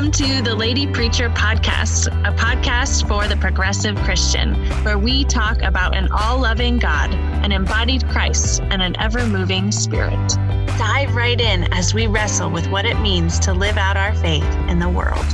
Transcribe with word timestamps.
Welcome 0.00 0.26
to 0.26 0.40
the 0.40 0.54
Lady 0.54 0.86
Preacher 0.86 1.28
Podcast, 1.28 2.06
a 2.26 2.32
podcast 2.32 3.06
for 3.06 3.28
the 3.28 3.36
progressive 3.36 3.94
Christian, 3.96 4.54
where 4.82 4.96
we 4.96 5.24
talk 5.24 5.60
about 5.60 5.94
an 5.94 6.08
all 6.10 6.38
loving 6.38 6.78
God, 6.78 7.12
an 7.12 7.52
embodied 7.52 8.08
Christ, 8.08 8.62
and 8.70 8.80
an 8.80 8.98
ever 8.98 9.26
moving 9.26 9.70
spirit. 9.70 10.16
Dive 10.78 11.14
right 11.14 11.38
in 11.38 11.70
as 11.74 11.92
we 11.92 12.06
wrestle 12.06 12.50
with 12.50 12.66
what 12.68 12.86
it 12.86 12.98
means 13.00 13.38
to 13.40 13.52
live 13.52 13.76
out 13.76 13.98
our 13.98 14.14
faith 14.14 14.42
in 14.70 14.78
the 14.78 14.88
world. 14.88 15.26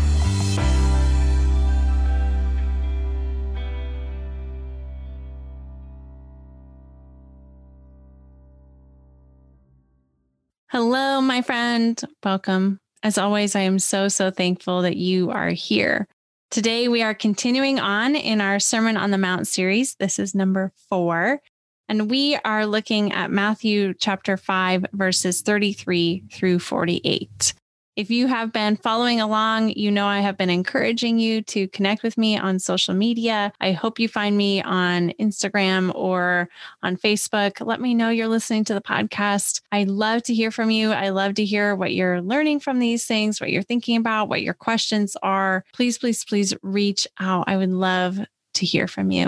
Hello, 10.67 11.21
my 11.21 11.41
friend. 11.41 12.03
Welcome. 12.25 12.81
As 13.03 13.19
always, 13.19 13.55
I 13.55 13.61
am 13.61 13.79
so, 13.79 14.09
so 14.09 14.31
thankful 14.31 14.83
that 14.83 14.97
you 14.97 15.31
are 15.31 15.51
here. 15.51 16.09
Today, 16.51 16.89
we 16.89 17.03
are 17.03 17.15
continuing 17.15 17.79
on 17.79 18.17
in 18.17 18.41
our 18.41 18.59
Sermon 18.61 18.97
on 18.97 19.11
the 19.11 19.19
Mount 19.19 19.47
series. 19.47 19.97
This 19.97 20.19
is 20.19 20.35
number 20.35 20.73
four. 20.89 21.41
And 21.89 22.11
we 22.11 22.37
are 22.45 22.67
looking 22.67 23.13
at 23.13 23.31
Matthew 23.31 23.95
chapter 23.95 24.37
5, 24.37 24.87
verses 24.93 25.43
33 25.43 26.25
through 26.33 26.59
48. 26.59 27.55
If 27.97 28.11
you 28.11 28.27
have 28.27 28.53
been 28.53 28.77
following 28.77 29.23
along, 29.23 29.71
you 29.71 29.91
know 29.91 30.07
I 30.07 30.21
have 30.21 30.37
been 30.37 30.51
encouraging 30.51 31.19
you 31.19 31.41
to 31.45 31.67
connect 31.69 32.03
with 32.03 32.19
me 32.19 32.37
on 32.37 32.59
social 32.59 32.93
media. 32.93 33.55
I 33.59 33.73
hope 33.73 33.99
you 33.99 34.07
find 34.07 34.37
me 34.37 34.61
on 34.61 35.15
Instagram 35.19 35.95
or 35.95 36.51
on 36.83 36.99
Facebook. 36.99 37.67
Let 37.67 37.81
me 37.81 37.95
know 37.95 38.11
you're 38.11 38.29
listening 38.29 38.65
to 38.65 38.75
the 38.75 38.83
podcast. 38.83 39.63
I 39.73 39.85
love 39.85 40.23
to 40.25 40.35
hear 40.35 40.51
from 40.51 40.71
you. 40.71 40.93
I 40.93 41.09
love 41.09 41.37
to 41.37 41.45
hear 41.47 41.75
what 41.75 41.95
you're 41.95 42.21
learning 42.21 42.61
from 42.61 42.81
these 42.81 43.07
things, 43.07 43.41
what 43.41 43.51
you're 43.51 43.63
thinking 43.63 43.97
about, 43.97 44.29
what 44.29 44.43
your 44.43 44.53
questions 44.53 45.17
are. 45.23 45.65
Please, 45.73 45.97
please, 45.97 46.23
please 46.23 46.53
reach 46.63 47.09
out. 47.19 47.45
I 47.47 47.57
would 47.57 47.73
love 47.73 48.19
to 48.55 48.67
hear 48.67 48.89
from 48.89 49.11
you. 49.11 49.27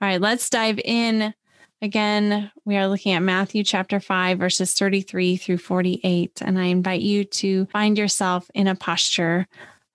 All 0.00 0.08
right, 0.08 0.20
let's 0.20 0.50
dive 0.50 0.80
in 0.84 1.34
Again, 1.80 2.50
we 2.64 2.76
are 2.76 2.88
looking 2.88 3.12
at 3.12 3.22
Matthew 3.22 3.62
chapter 3.62 4.00
5, 4.00 4.38
verses 4.38 4.74
33 4.74 5.36
through 5.36 5.58
48. 5.58 6.42
And 6.42 6.58
I 6.58 6.64
invite 6.64 7.02
you 7.02 7.22
to 7.24 7.66
find 7.66 7.96
yourself 7.96 8.50
in 8.52 8.66
a 8.66 8.74
posture 8.74 9.46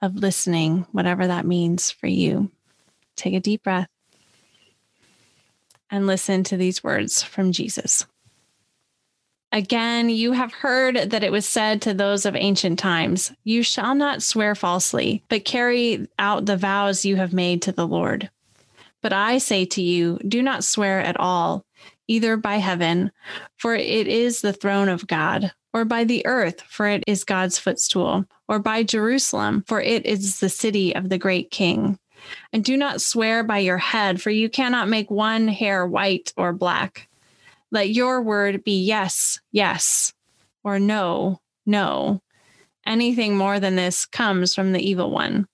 of 0.01 0.15
listening, 0.15 0.85
whatever 0.93 1.27
that 1.27 1.45
means 1.45 1.91
for 1.91 2.07
you. 2.07 2.49
Take 3.17 3.33
a 3.33 3.41
deep 3.41 3.63
breath 3.63 3.89
and 5.91 6.07
listen 6.07 6.45
to 6.45 6.57
these 6.57 6.85
words 6.85 7.21
from 7.21 7.51
Jesus. 7.51 8.05
Again, 9.51 10.09
you 10.09 10.31
have 10.31 10.53
heard 10.53 10.95
that 10.95 11.23
it 11.23 11.33
was 11.33 11.45
said 11.45 11.81
to 11.81 11.93
those 11.93 12.25
of 12.25 12.35
ancient 12.35 12.79
times, 12.79 13.33
You 13.43 13.61
shall 13.61 13.93
not 13.93 14.23
swear 14.23 14.55
falsely, 14.55 15.21
but 15.27 15.45
carry 15.45 16.07
out 16.17 16.45
the 16.45 16.57
vows 16.57 17.03
you 17.05 17.17
have 17.17 17.33
made 17.33 17.61
to 17.63 17.73
the 17.73 17.85
Lord. 17.85 18.31
But 19.03 19.13
I 19.13 19.37
say 19.37 19.65
to 19.65 19.81
you, 19.81 20.17
do 20.25 20.41
not 20.41 20.63
swear 20.63 21.01
at 21.01 21.19
all 21.19 21.65
either 22.07 22.37
by 22.37 22.55
heaven, 22.57 23.11
for 23.57 23.75
it 23.75 24.07
is 24.07 24.41
the 24.41 24.53
throne 24.53 24.89
of 24.89 25.07
God, 25.07 25.51
or 25.73 25.85
by 25.85 26.03
the 26.03 26.25
earth, 26.25 26.61
for 26.61 26.87
it 26.87 27.03
is 27.07 27.23
God's 27.23 27.57
footstool, 27.57 28.25
or 28.47 28.59
by 28.59 28.83
Jerusalem, 28.83 29.63
for 29.67 29.81
it 29.81 30.05
is 30.05 30.39
the 30.39 30.49
city 30.49 30.95
of 30.95 31.09
the 31.09 31.17
great 31.17 31.51
king. 31.51 31.97
And 32.51 32.63
do 32.63 32.77
not 32.77 33.01
swear 33.01 33.43
by 33.43 33.59
your 33.59 33.77
head, 33.77 34.21
for 34.21 34.29
you 34.29 34.49
cannot 34.49 34.87
make 34.87 35.11
one 35.11 35.47
hair 35.47 35.85
white 35.85 36.33
or 36.37 36.53
black. 36.53 37.09
Let 37.71 37.89
your 37.89 38.21
word 38.21 38.63
be 38.63 38.83
yes, 38.83 39.39
yes, 39.51 40.13
or 40.63 40.79
no, 40.79 41.41
no. 41.65 42.21
Anything 42.85 43.35
more 43.35 43.59
than 43.59 43.75
this 43.75 44.05
comes 44.05 44.53
from 44.53 44.73
the 44.73 44.87
evil 44.87 45.09
one. 45.09 45.47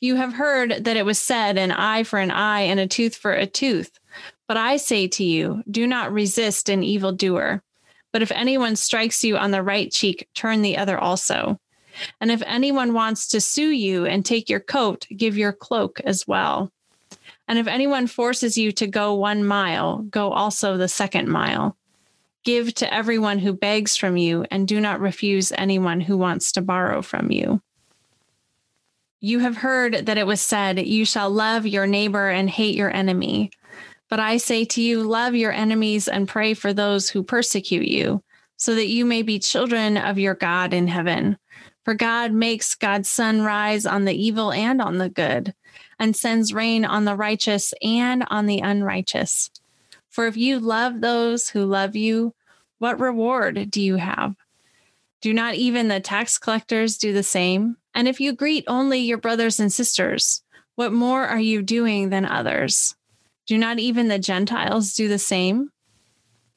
You 0.00 0.16
have 0.16 0.34
heard 0.34 0.84
that 0.84 0.96
it 0.96 1.06
was 1.06 1.18
said, 1.18 1.56
an 1.56 1.70
eye 1.70 2.02
for 2.02 2.18
an 2.18 2.30
eye 2.30 2.62
and 2.62 2.80
a 2.80 2.88
tooth 2.88 3.14
for 3.14 3.32
a 3.32 3.46
tooth. 3.46 3.98
But 4.52 4.58
I 4.58 4.76
say 4.76 5.08
to 5.08 5.24
you, 5.24 5.62
do 5.70 5.86
not 5.86 6.12
resist 6.12 6.68
an 6.68 6.82
evildoer. 6.82 7.62
But 8.12 8.20
if 8.20 8.30
anyone 8.30 8.76
strikes 8.76 9.24
you 9.24 9.38
on 9.38 9.50
the 9.50 9.62
right 9.62 9.90
cheek, 9.90 10.28
turn 10.34 10.60
the 10.60 10.76
other 10.76 10.98
also. 10.98 11.58
And 12.20 12.30
if 12.30 12.42
anyone 12.44 12.92
wants 12.92 13.28
to 13.28 13.40
sue 13.40 13.70
you 13.70 14.04
and 14.04 14.22
take 14.22 14.50
your 14.50 14.60
coat, 14.60 15.06
give 15.16 15.38
your 15.38 15.54
cloak 15.54 16.00
as 16.04 16.28
well. 16.28 16.70
And 17.48 17.58
if 17.58 17.66
anyone 17.66 18.06
forces 18.06 18.58
you 18.58 18.72
to 18.72 18.86
go 18.86 19.14
one 19.14 19.42
mile, 19.42 20.02
go 20.02 20.32
also 20.32 20.76
the 20.76 20.86
second 20.86 21.30
mile. 21.30 21.78
Give 22.44 22.74
to 22.74 22.92
everyone 22.92 23.38
who 23.38 23.54
begs 23.54 23.96
from 23.96 24.18
you, 24.18 24.44
and 24.50 24.68
do 24.68 24.82
not 24.82 25.00
refuse 25.00 25.50
anyone 25.52 26.02
who 26.02 26.18
wants 26.18 26.52
to 26.52 26.60
borrow 26.60 27.00
from 27.00 27.30
you. 27.30 27.62
You 29.18 29.38
have 29.38 29.56
heard 29.56 30.04
that 30.04 30.18
it 30.18 30.26
was 30.26 30.42
said, 30.42 30.78
You 30.78 31.06
shall 31.06 31.30
love 31.30 31.66
your 31.66 31.86
neighbor 31.86 32.28
and 32.28 32.50
hate 32.50 32.74
your 32.74 32.94
enemy. 32.94 33.50
But 34.12 34.20
I 34.20 34.36
say 34.36 34.66
to 34.66 34.82
you, 34.82 35.04
love 35.04 35.34
your 35.34 35.52
enemies 35.52 36.06
and 36.06 36.28
pray 36.28 36.52
for 36.52 36.74
those 36.74 37.08
who 37.08 37.22
persecute 37.22 37.88
you, 37.88 38.22
so 38.58 38.74
that 38.74 38.88
you 38.88 39.06
may 39.06 39.22
be 39.22 39.38
children 39.38 39.96
of 39.96 40.18
your 40.18 40.34
God 40.34 40.74
in 40.74 40.86
heaven. 40.86 41.38
For 41.86 41.94
God 41.94 42.30
makes 42.30 42.74
God's 42.74 43.08
sun 43.08 43.40
rise 43.40 43.86
on 43.86 44.04
the 44.04 44.12
evil 44.12 44.52
and 44.52 44.82
on 44.82 44.98
the 44.98 45.08
good, 45.08 45.54
and 45.98 46.14
sends 46.14 46.52
rain 46.52 46.84
on 46.84 47.06
the 47.06 47.16
righteous 47.16 47.72
and 47.82 48.22
on 48.28 48.44
the 48.44 48.58
unrighteous. 48.58 49.50
For 50.10 50.26
if 50.26 50.36
you 50.36 50.60
love 50.60 51.00
those 51.00 51.48
who 51.48 51.64
love 51.64 51.96
you, 51.96 52.34
what 52.80 53.00
reward 53.00 53.70
do 53.70 53.80
you 53.80 53.96
have? 53.96 54.36
Do 55.22 55.32
not 55.32 55.54
even 55.54 55.88
the 55.88 56.00
tax 56.00 56.36
collectors 56.36 56.98
do 56.98 57.14
the 57.14 57.22
same? 57.22 57.78
And 57.94 58.06
if 58.06 58.20
you 58.20 58.34
greet 58.34 58.64
only 58.66 58.98
your 58.98 59.16
brothers 59.16 59.58
and 59.58 59.72
sisters, 59.72 60.42
what 60.74 60.92
more 60.92 61.24
are 61.24 61.40
you 61.40 61.62
doing 61.62 62.10
than 62.10 62.26
others? 62.26 62.94
Do 63.46 63.58
not 63.58 63.78
even 63.78 64.08
the 64.08 64.18
Gentiles 64.18 64.94
do 64.94 65.08
the 65.08 65.18
same? 65.18 65.70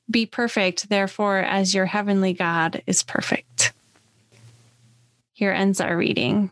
Be 0.10 0.26
perfect, 0.26 0.90
therefore, 0.90 1.40
as 1.40 1.74
your 1.74 1.88
heavenly 1.88 2.34
God 2.34 2.84
is 2.86 3.02
perfect. 3.02 3.74
Here 5.34 5.52
ends 5.52 5.82
our 5.82 5.98
reading. 5.98 6.52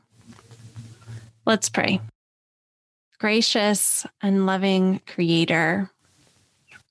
Let's 1.45 1.69
pray. 1.69 2.01
Gracious 3.19 4.05
and 4.21 4.45
loving 4.45 5.01
Creator, 5.07 5.89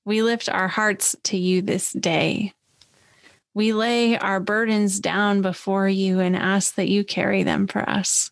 we 0.05 0.23
lift 0.23 0.49
our 0.49 0.69
hearts 0.69 1.15
to 1.25 1.37
you 1.37 1.63
this 1.63 1.93
day. 1.93 2.55
We 3.55 3.73
lay 3.73 4.17
our 4.17 4.41
burdens 4.41 4.99
down 4.99 5.43
before 5.43 5.89
you 5.89 6.21
and 6.21 6.35
ask 6.35 6.75
that 6.77 6.89
you 6.89 7.05
carry 7.05 7.43
them 7.43 7.67
for 7.67 7.89
us. 7.89 8.31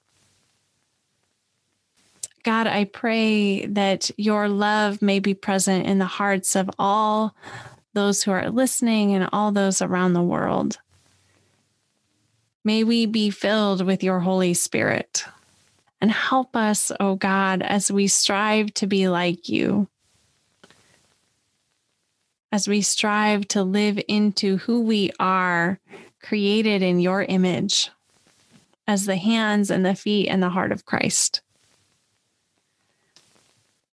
God, 2.43 2.67
I 2.67 2.84
pray 2.84 3.67
that 3.67 4.11
your 4.17 4.49
love 4.49 5.03
may 5.03 5.21
be 5.21 5.34
present 5.34 5.87
in 5.87 5.99
the 5.99 6.06
hearts 6.06 6.56
of 6.56 6.71
all 6.78 7.34
those 7.93 8.23
who 8.23 8.31
are 8.31 8.51
listening 8.51 9.15
and 9.15 9.28
all 9.33 9.53
those 9.53 9.83
around 9.83 10.12
the 10.12 10.23
world. 10.23 10.79
May 12.65 12.84
we 12.84 13.06
be 13.06 13.31
filled 13.31 13.84
with 13.84 14.03
your 14.03 14.21
Holy 14.21 14.55
Spirit 14.55 15.25
and 16.00 16.11
help 16.11 16.56
us, 16.56 16.91
O 16.93 16.97
oh 17.00 17.15
God, 17.15 17.62
as 17.62 17.91
we 17.91 18.06
strive 18.06 18.73
to 18.75 18.87
be 18.87 19.09
like 19.09 19.49
you, 19.49 19.89
as 22.53 22.67
we 22.67 22.81
strive 22.81 23.47
to 23.49 23.62
live 23.62 24.00
into 24.09 24.59
who 24.59 24.81
we 24.81 25.11
are, 25.21 25.79
created 26.23 26.83
in 26.83 27.00
your 27.00 27.23
image, 27.23 27.91
as 28.87 29.06
the 29.06 29.17
hands 29.17 29.71
and 29.71 29.84
the 29.84 29.95
feet 29.95 30.29
and 30.29 30.43
the 30.43 30.50
heart 30.50 30.73
of 30.73 30.84
Christ. 30.84 31.43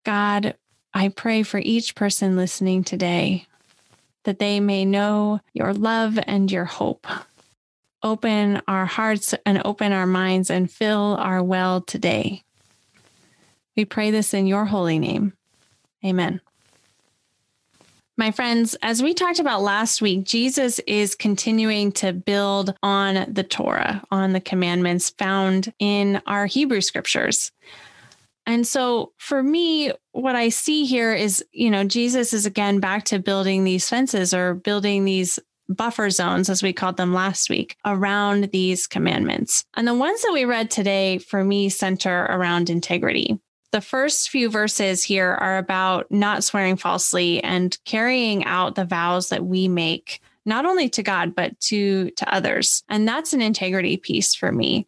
God, 0.04 0.54
I 0.92 1.08
pray 1.08 1.42
for 1.42 1.58
each 1.58 1.94
person 1.94 2.36
listening 2.36 2.84
today 2.84 3.46
that 4.24 4.38
they 4.38 4.60
may 4.60 4.84
know 4.84 5.40
your 5.52 5.74
love 5.74 6.18
and 6.26 6.50
your 6.50 6.64
hope. 6.64 7.06
Open 8.02 8.60
our 8.68 8.86
hearts 8.86 9.34
and 9.46 9.62
open 9.64 9.92
our 9.92 10.06
minds 10.06 10.50
and 10.50 10.70
fill 10.70 11.16
our 11.18 11.42
well 11.42 11.80
today. 11.80 12.42
We 13.76 13.84
pray 13.84 14.10
this 14.10 14.34
in 14.34 14.46
your 14.46 14.66
holy 14.66 14.98
name. 14.98 15.32
Amen. 16.04 16.40
My 18.16 18.30
friends, 18.30 18.76
as 18.80 19.02
we 19.02 19.12
talked 19.12 19.40
about 19.40 19.62
last 19.62 20.00
week, 20.00 20.24
Jesus 20.24 20.78
is 20.86 21.16
continuing 21.16 21.90
to 21.92 22.12
build 22.12 22.74
on 22.82 23.32
the 23.32 23.42
Torah, 23.42 24.04
on 24.10 24.32
the 24.32 24.40
commandments 24.40 25.10
found 25.10 25.72
in 25.80 26.22
our 26.26 26.46
Hebrew 26.46 26.80
scriptures. 26.80 27.50
And 28.46 28.66
so 28.66 29.12
for 29.18 29.42
me, 29.42 29.92
what 30.12 30.36
I 30.36 30.50
see 30.50 30.84
here 30.84 31.14
is, 31.14 31.44
you 31.52 31.70
know, 31.70 31.84
Jesus 31.84 32.32
is 32.32 32.46
again 32.46 32.78
back 32.80 33.04
to 33.06 33.18
building 33.18 33.64
these 33.64 33.88
fences 33.88 34.34
or 34.34 34.54
building 34.54 35.04
these 35.04 35.38
buffer 35.68 36.10
zones, 36.10 36.50
as 36.50 36.62
we 36.62 36.72
called 36.72 36.98
them 36.98 37.14
last 37.14 37.48
week, 37.48 37.76
around 37.84 38.50
these 38.52 38.86
commandments. 38.86 39.64
And 39.74 39.88
the 39.88 39.94
ones 39.94 40.20
that 40.22 40.32
we 40.32 40.44
read 40.44 40.70
today 40.70 41.18
for 41.18 41.42
me 41.42 41.70
center 41.70 42.24
around 42.24 42.68
integrity. 42.68 43.38
The 43.72 43.80
first 43.80 44.30
few 44.30 44.50
verses 44.50 45.02
here 45.02 45.32
are 45.32 45.58
about 45.58 46.10
not 46.10 46.44
swearing 46.44 46.76
falsely 46.76 47.42
and 47.42 47.76
carrying 47.84 48.44
out 48.44 48.74
the 48.74 48.84
vows 48.84 49.30
that 49.30 49.44
we 49.44 49.66
make 49.68 50.20
not 50.46 50.66
only 50.66 50.88
to 50.90 51.02
God 51.02 51.34
but 51.34 51.58
to 51.58 52.10
to 52.10 52.32
others. 52.32 52.84
And 52.88 53.08
that's 53.08 53.32
an 53.32 53.42
integrity 53.42 53.96
piece 53.96 54.34
for 54.34 54.52
me. 54.52 54.86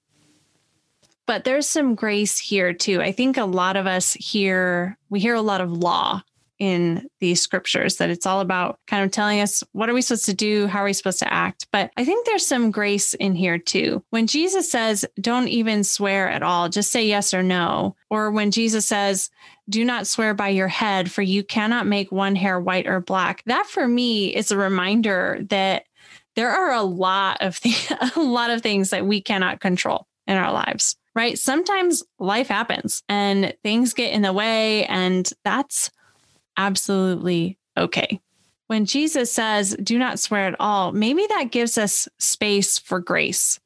But 1.26 1.44
there's 1.44 1.68
some 1.68 1.94
grace 1.94 2.38
here 2.38 2.72
too. 2.72 3.02
I 3.02 3.12
think 3.12 3.36
a 3.36 3.44
lot 3.44 3.76
of 3.76 3.86
us 3.86 4.14
hear, 4.14 4.96
we 5.10 5.20
hear 5.20 5.34
a 5.34 5.40
lot 5.42 5.60
of 5.60 5.72
law 5.72 6.22
in 6.58 7.06
these 7.20 7.40
scriptures 7.40 7.96
that 7.96 8.10
it's 8.10 8.26
all 8.26 8.40
about 8.40 8.78
kind 8.86 9.04
of 9.04 9.10
telling 9.10 9.40
us 9.40 9.62
what 9.72 9.88
are 9.88 9.94
we 9.94 10.02
supposed 10.02 10.24
to 10.26 10.34
do? 10.34 10.66
How 10.66 10.80
are 10.80 10.86
we 10.86 10.92
supposed 10.92 11.18
to 11.18 11.32
act? 11.32 11.66
But 11.70 11.90
i 11.96 12.04
think 12.04 12.24
there's 12.26 12.46
some 12.46 12.70
grace 12.70 13.14
in 13.14 13.34
here 13.34 13.58
too. 13.58 14.02
When 14.10 14.26
jesus 14.26 14.70
says 14.70 15.04
don't 15.20 15.48
even 15.48 15.84
swear 15.84 16.28
at 16.28 16.42
all 16.42 16.68
just 16.68 16.90
say 16.90 17.06
yes 17.06 17.34
or 17.34 17.42
no 17.42 17.96
or 18.10 18.30
when 18.30 18.50
jesus 18.50 18.86
says 18.86 19.30
do 19.68 19.84
not 19.84 20.06
swear 20.06 20.32
by 20.32 20.48
your 20.48 20.68
head 20.68 21.10
for 21.10 21.22
you 21.22 21.42
cannot 21.42 21.86
make 21.86 22.10
one 22.10 22.36
hair 22.36 22.58
white 22.58 22.86
or 22.86 23.00
black 23.00 23.42
that 23.46 23.66
for 23.66 23.86
me 23.86 24.34
is 24.34 24.50
a 24.50 24.56
reminder 24.56 25.38
that 25.50 25.84
there 26.36 26.50
are 26.50 26.72
a 26.72 26.82
lot 26.82 27.38
of 27.40 27.58
th- 27.60 27.90
a 28.16 28.20
lot 28.20 28.50
of 28.50 28.62
things 28.62 28.90
that 28.90 29.06
we 29.06 29.20
cannot 29.20 29.60
control 29.60 30.06
in 30.26 30.36
our 30.36 30.52
lives 30.52 30.96
right 31.14 31.38
sometimes 31.38 32.02
life 32.18 32.48
happens 32.48 33.02
and 33.08 33.54
things 33.62 33.94
get 33.94 34.12
in 34.12 34.22
the 34.22 34.32
way 34.32 34.84
and 34.86 35.30
that's 35.44 35.90
absolutely 36.56 37.58
okay. 37.76 38.20
When 38.66 38.84
Jesus 38.84 39.32
says, 39.32 39.76
do 39.82 39.98
not 39.98 40.18
swear 40.18 40.48
at 40.48 40.56
all, 40.58 40.92
maybe 40.92 41.24
that 41.28 41.52
gives 41.52 41.78
us 41.78 42.08
space 42.18 42.78
for 42.78 42.98
grace, 42.98 43.60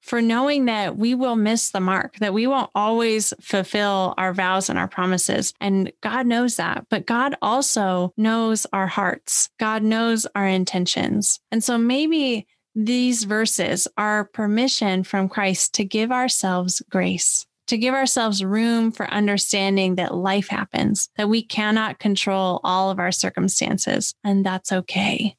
for 0.00 0.22
knowing 0.22 0.66
that 0.66 0.96
we 0.96 1.16
will 1.16 1.34
miss 1.34 1.70
the 1.70 1.80
mark, 1.80 2.16
that 2.18 2.32
we 2.32 2.46
won't 2.46 2.70
always 2.74 3.34
fulfill 3.40 4.14
our 4.16 4.32
vows 4.32 4.70
and 4.70 4.78
our 4.78 4.86
promises. 4.86 5.52
And 5.60 5.92
God 6.02 6.26
knows 6.26 6.56
that. 6.56 6.86
But 6.88 7.06
God 7.06 7.34
also 7.42 8.12
knows 8.16 8.64
our 8.72 8.86
hearts, 8.86 9.50
God 9.58 9.82
knows 9.82 10.26
our 10.36 10.46
intentions. 10.46 11.40
And 11.50 11.64
so 11.64 11.76
maybe 11.76 12.46
these 12.76 13.24
verses 13.24 13.88
are 13.96 14.24
permission 14.24 15.02
from 15.02 15.28
Christ 15.28 15.74
to 15.74 15.84
give 15.84 16.12
ourselves 16.12 16.80
grace 16.88 17.46
to 17.66 17.76
give 17.76 17.94
ourselves 17.94 18.44
room 18.44 18.92
for 18.92 19.08
understanding 19.08 19.96
that 19.96 20.14
life 20.14 20.48
happens, 20.48 21.08
that 21.16 21.28
we 21.28 21.42
cannot 21.42 21.98
control 21.98 22.60
all 22.62 22.90
of 22.90 22.98
our 22.98 23.12
circumstances, 23.12 24.14
and 24.22 24.44
that's 24.44 24.72
okay. 24.72 25.36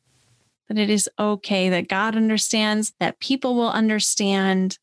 That 0.67 0.77
it 0.77 0.89
is 0.89 1.09
okay, 1.17 1.69
that 1.69 1.87
God 1.87 2.15
understands, 2.15 2.93
that 2.99 3.19
people 3.19 3.55
will 3.55 3.71
understand. 3.71 4.77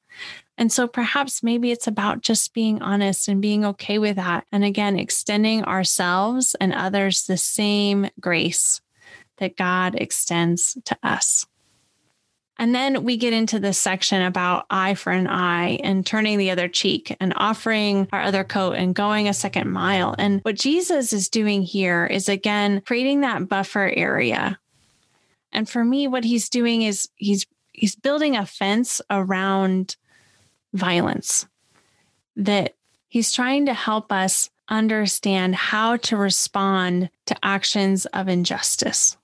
And 0.56 0.72
so 0.72 0.88
perhaps 0.88 1.42
maybe 1.42 1.70
it's 1.70 1.86
about 1.86 2.22
just 2.22 2.54
being 2.54 2.80
honest 2.80 3.28
and 3.28 3.42
being 3.42 3.64
okay 3.66 3.98
with 3.98 4.16
that. 4.16 4.46
And 4.50 4.64
again, 4.64 4.98
extending 4.98 5.64
ourselves 5.64 6.56
and 6.58 6.72
others 6.72 7.24
the 7.24 7.36
same 7.36 8.08
grace 8.18 8.80
that 9.38 9.56
God 9.56 9.96
extends 9.96 10.78
to 10.86 10.96
us. 11.02 11.46
And 12.56 12.74
then 12.74 13.02
we 13.02 13.16
get 13.16 13.32
into 13.32 13.58
this 13.58 13.78
section 13.78 14.22
about 14.22 14.66
eye 14.70 14.94
for 14.94 15.10
an 15.10 15.26
eye 15.26 15.80
and 15.82 16.06
turning 16.06 16.38
the 16.38 16.50
other 16.50 16.68
cheek 16.68 17.16
and 17.18 17.32
offering 17.36 18.08
our 18.12 18.22
other 18.22 18.44
coat 18.44 18.74
and 18.74 18.94
going 18.94 19.28
a 19.28 19.34
second 19.34 19.70
mile. 19.70 20.14
And 20.18 20.40
what 20.42 20.54
Jesus 20.54 21.12
is 21.12 21.28
doing 21.28 21.62
here 21.62 22.06
is 22.06 22.28
again 22.28 22.80
creating 22.82 23.22
that 23.22 23.48
buffer 23.48 23.92
area. 23.94 24.58
And 25.52 25.68
for 25.68 25.84
me, 25.84 26.06
what 26.06 26.24
he's 26.24 26.48
doing 26.48 26.82
is 26.82 27.08
he's 27.16 27.46
he's 27.72 27.96
building 27.96 28.36
a 28.36 28.46
fence 28.46 29.00
around 29.10 29.96
violence 30.72 31.46
that 32.36 32.74
he's 33.08 33.32
trying 33.32 33.66
to 33.66 33.74
help 33.74 34.12
us 34.12 34.50
understand 34.68 35.54
how 35.54 35.96
to 35.98 36.16
respond 36.16 37.10
to 37.26 37.36
actions 37.44 38.06
of 38.06 38.28
injustice. 38.28 39.16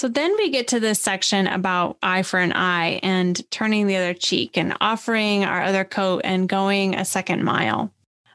So 0.00 0.08
then 0.08 0.34
we 0.38 0.48
get 0.48 0.68
to 0.68 0.80
this 0.80 0.98
section 0.98 1.46
about 1.46 1.98
eye 2.02 2.22
for 2.22 2.40
an 2.40 2.54
eye 2.54 3.00
and 3.02 3.38
turning 3.50 3.86
the 3.86 3.96
other 3.96 4.14
cheek 4.14 4.56
and 4.56 4.74
offering 4.80 5.44
our 5.44 5.62
other 5.62 5.84
coat 5.84 6.22
and 6.24 6.48
going 6.48 6.94
a 6.94 7.04
second 7.04 7.44
mile. 7.44 7.92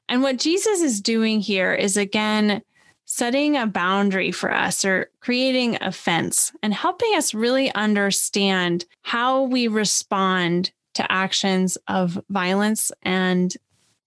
And 0.08 0.22
what 0.22 0.38
Jesus 0.38 0.84
is 0.84 1.02
doing 1.02 1.40
here 1.40 1.74
is 1.74 1.98
again 1.98 2.62
setting 3.06 3.58
a 3.58 3.66
boundary 3.66 4.32
for 4.32 4.54
us 4.54 4.86
or 4.86 5.10
creating 5.22 5.80
a 5.82 5.92
fence 5.92 6.54
and 6.62 6.72
helping 6.72 7.16
us 7.16 7.34
really 7.34 7.74
understand 7.74 8.86
how 9.02 9.42
we 9.42 9.68
respond 9.68 10.72
to 10.94 11.12
actions 11.12 11.80
of 11.88 12.24
violence 12.30 12.92
and 13.02 13.58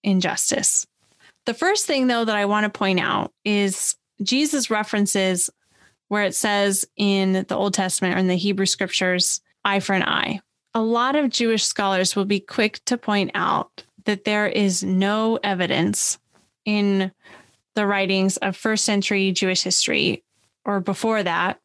injustice. 0.04 0.86
The 1.44 1.54
first 1.54 1.86
thing, 1.86 2.06
though, 2.06 2.24
that 2.24 2.36
I 2.36 2.44
want 2.44 2.72
to 2.72 2.78
point 2.78 3.00
out 3.00 3.32
is 3.44 3.96
Jesus 4.22 4.70
references 4.70 5.50
where 6.08 6.24
it 6.24 6.34
says 6.34 6.86
in 6.96 7.44
the 7.48 7.56
Old 7.56 7.74
Testament 7.74 8.14
or 8.14 8.18
in 8.18 8.28
the 8.28 8.36
Hebrew 8.36 8.66
scriptures, 8.66 9.40
eye 9.64 9.80
for 9.80 9.94
an 9.94 10.02
eye. 10.02 10.40
A 10.74 10.82
lot 10.82 11.16
of 11.16 11.30
Jewish 11.30 11.64
scholars 11.64 12.14
will 12.14 12.24
be 12.24 12.40
quick 12.40 12.80
to 12.86 12.96
point 12.98 13.30
out 13.34 13.84
that 14.04 14.24
there 14.24 14.46
is 14.46 14.82
no 14.82 15.38
evidence 15.42 16.18
in 16.64 17.12
the 17.74 17.86
writings 17.86 18.36
of 18.38 18.56
first 18.56 18.84
century 18.84 19.32
Jewish 19.32 19.62
history 19.62 20.24
or 20.64 20.80
before 20.80 21.22
that 21.22 21.60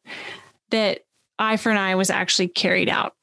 that 0.70 1.00
eye 1.38 1.56
for 1.56 1.70
an 1.70 1.76
eye 1.76 1.94
was 1.94 2.10
actually 2.10 2.48
carried 2.48 2.88
out 2.88 3.14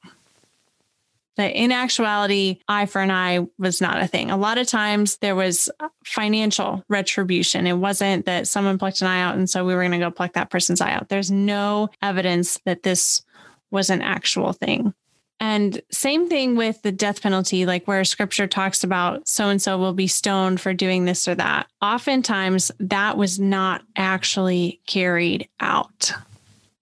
that 1.36 1.54
in 1.54 1.72
actuality, 1.72 2.60
eye 2.68 2.86
for 2.86 3.00
an 3.00 3.10
eye 3.10 3.46
was 3.58 3.80
not 3.80 4.02
a 4.02 4.06
thing. 4.06 4.30
A 4.30 4.36
lot 4.36 4.58
of 4.58 4.66
times 4.66 5.16
there 5.18 5.34
was 5.34 5.70
financial 6.04 6.84
retribution. 6.88 7.66
It 7.66 7.78
wasn't 7.78 8.26
that 8.26 8.48
someone 8.48 8.78
plucked 8.78 9.00
an 9.00 9.06
eye 9.06 9.22
out 9.22 9.36
and 9.36 9.48
so 9.48 9.64
we 9.64 9.74
were 9.74 9.80
going 9.80 9.92
to 9.92 9.98
go 9.98 10.10
pluck 10.10 10.34
that 10.34 10.50
person's 10.50 10.80
eye 10.80 10.92
out. 10.92 11.08
There's 11.08 11.30
no 11.30 11.88
evidence 12.02 12.58
that 12.66 12.82
this 12.82 13.22
was 13.70 13.88
an 13.88 14.02
actual 14.02 14.52
thing. 14.52 14.94
And 15.40 15.80
same 15.90 16.28
thing 16.28 16.54
with 16.54 16.82
the 16.82 16.92
death 16.92 17.20
penalty, 17.20 17.66
like 17.66 17.88
where 17.88 18.04
scripture 18.04 18.46
talks 18.46 18.84
about 18.84 19.26
so 19.26 19.48
and 19.48 19.60
so 19.60 19.76
will 19.76 19.92
be 19.92 20.06
stoned 20.06 20.60
for 20.60 20.72
doing 20.72 21.04
this 21.04 21.26
or 21.26 21.34
that. 21.34 21.66
Oftentimes, 21.80 22.70
that 22.78 23.16
was 23.16 23.40
not 23.40 23.82
actually 23.96 24.80
carried 24.86 25.48
out 25.58 26.12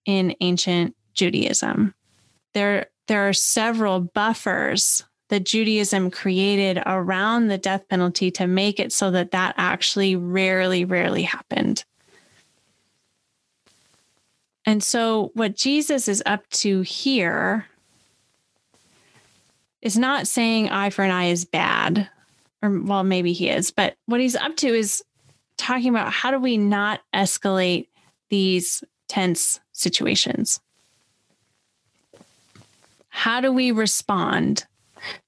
in 0.04 0.36
ancient 0.42 0.94
Judaism. 1.14 1.94
There 2.52 2.89
there 3.10 3.28
are 3.28 3.32
several 3.32 3.98
buffers 3.98 5.02
that 5.30 5.42
Judaism 5.42 6.12
created 6.12 6.80
around 6.86 7.48
the 7.48 7.58
death 7.58 7.88
penalty 7.88 8.30
to 8.30 8.46
make 8.46 8.78
it 8.78 8.92
so 8.92 9.10
that 9.10 9.32
that 9.32 9.56
actually 9.58 10.14
rarely, 10.14 10.84
rarely 10.84 11.24
happened. 11.24 11.84
And 14.64 14.80
so, 14.80 15.32
what 15.34 15.56
Jesus 15.56 16.06
is 16.06 16.22
up 16.24 16.48
to 16.50 16.82
here 16.82 17.66
is 19.82 19.98
not 19.98 20.28
saying 20.28 20.68
eye 20.68 20.90
for 20.90 21.02
an 21.02 21.10
eye 21.10 21.30
is 21.30 21.44
bad, 21.44 22.08
or 22.62 22.78
well, 22.78 23.02
maybe 23.02 23.32
he 23.32 23.48
is, 23.48 23.72
but 23.72 23.96
what 24.06 24.20
he's 24.20 24.36
up 24.36 24.54
to 24.58 24.68
is 24.68 25.02
talking 25.56 25.88
about 25.88 26.12
how 26.12 26.30
do 26.30 26.38
we 26.38 26.56
not 26.56 27.00
escalate 27.12 27.88
these 28.28 28.84
tense 29.08 29.58
situations. 29.72 30.60
How 33.10 33.40
do 33.40 33.52
we 33.52 33.70
respond 33.70 34.64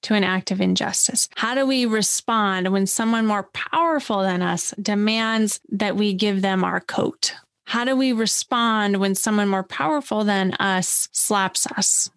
to 0.03 0.15
an 0.15 0.25
act 0.25 0.51
of 0.51 0.61
injustice? 0.61 1.29
How 1.37 1.55
do 1.55 1.67
we 1.67 1.85
respond 1.87 2.73
when 2.73 2.87
someone 2.87 3.27
more 3.27 3.45
powerful 3.53 4.23
than 4.23 4.43
us 4.43 4.75
demands 4.81 5.61
that 5.71 5.97
we 5.97 6.15
give 6.15 6.43
them 6.43 6.65
our 6.65 6.81
coat? 6.81 7.35
How 7.67 7.85
do 7.85 7.97
we 7.97 8.12
respond 8.12 8.99
when 8.99 9.15
someone 9.15 9.49
more 9.49 9.62
powerful 9.62 10.25
than 10.25 10.55
us 10.55 11.09
slaps 11.12 11.67
us? 11.67 12.11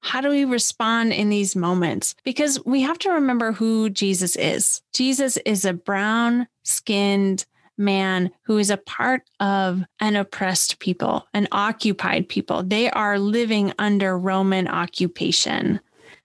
How 0.00 0.20
do 0.20 0.30
we 0.30 0.44
respond 0.44 1.12
in 1.12 1.28
these 1.28 1.54
moments? 1.54 2.14
Because 2.24 2.64
we 2.64 2.82
have 2.82 2.98
to 3.00 3.10
remember 3.10 3.52
who 3.52 3.88
Jesus 3.88 4.34
is. 4.36 4.82
Jesus 4.92 5.36
is 5.46 5.64
a 5.64 5.72
brown 5.72 6.48
skinned, 6.64 7.46
man 7.78 8.30
who 8.42 8.58
is 8.58 8.70
a 8.70 8.76
part 8.76 9.22
of 9.40 9.82
an 10.00 10.16
oppressed 10.16 10.78
people, 10.78 11.26
an 11.34 11.48
occupied 11.52 12.28
people. 12.28 12.62
They 12.62 12.90
are 12.90 13.18
living 13.18 13.72
under 13.78 14.18
Roman 14.18 14.68
occupation. 14.68 15.80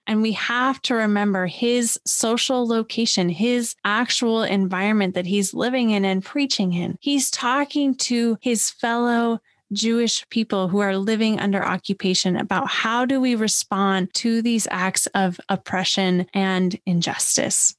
And 0.06 0.22
we 0.22 0.32
have 0.34 0.82
to 0.84 0.96
remember 0.96 1.48
his 1.48 2.00
social 2.06 2.66
location, 2.66 3.28
his 3.28 3.76
actual 3.84 4.44
environment 4.44 5.16
that 5.16 5.26
he's 5.26 5.54
living 5.54 5.90
in 5.90 6.06
and 6.06 6.24
preaching 6.24 6.72
in. 6.74 6.98
He's 7.02 7.30
talking 7.30 7.94
to 7.96 8.38
his 8.40 8.70
fellow 8.70 9.42
Jewish 9.74 10.28
people 10.30 10.70
who 10.70 10.80
are 10.80 10.98
living 10.98 11.40
under 11.42 11.64
occupation 11.64 12.38
about 12.38 12.70
how 12.70 13.06
do 13.06 13.20
we 13.20 13.36
respond 13.36 14.14
to 14.14 14.42
these 14.42 14.66
acts 14.72 15.08
of 15.08 15.42
oppression 15.50 16.26
and 16.34 16.80
injustice. 16.86 17.76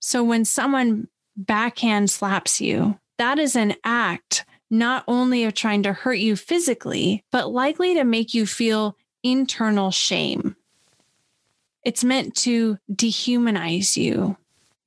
So 0.00 0.22
when 0.22 0.44
someone 0.44 1.08
backhand 1.36 2.10
slaps 2.10 2.60
you, 2.60 2.98
that 3.18 3.38
is 3.38 3.56
an 3.56 3.74
act 3.84 4.44
not 4.70 5.04
only 5.06 5.44
of 5.44 5.54
trying 5.54 5.82
to 5.84 5.92
hurt 5.92 6.18
you 6.18 6.36
physically, 6.36 7.24
but 7.30 7.50
likely 7.50 7.94
to 7.94 8.04
make 8.04 8.34
you 8.34 8.46
feel 8.46 8.96
internal 9.22 9.90
shame. 9.90 10.56
It's 11.84 12.02
meant 12.02 12.34
to 12.36 12.78
dehumanize 12.92 13.96
you. 13.96 14.36